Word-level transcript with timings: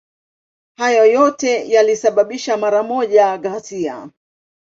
Hayo 0.77 1.05
yote 1.05 1.69
yalisababisha 1.69 2.57
mara 2.57 2.83
moja 2.83 3.37
ghasia. 3.37 4.09